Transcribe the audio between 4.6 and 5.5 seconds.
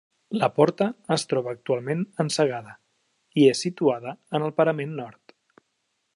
parament nord.